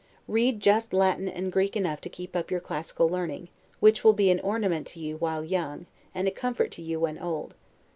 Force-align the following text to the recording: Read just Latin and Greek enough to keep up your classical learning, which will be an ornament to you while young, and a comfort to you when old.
Read 0.27 0.59
just 0.59 0.93
Latin 0.93 1.29
and 1.29 1.51
Greek 1.51 1.75
enough 1.77 2.01
to 2.01 2.09
keep 2.09 2.35
up 2.35 2.49
your 2.49 2.59
classical 2.59 3.07
learning, 3.07 3.49
which 3.79 4.03
will 4.03 4.13
be 4.13 4.31
an 4.31 4.39
ornament 4.39 4.87
to 4.87 4.99
you 4.99 5.15
while 5.17 5.43
young, 5.43 5.85
and 6.15 6.27
a 6.27 6.31
comfort 6.31 6.71
to 6.71 6.81
you 6.81 6.99
when 6.99 7.19
old. 7.19 7.53